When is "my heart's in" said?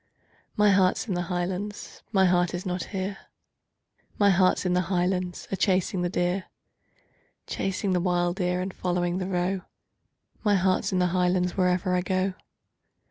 4.17-4.73, 10.43-10.97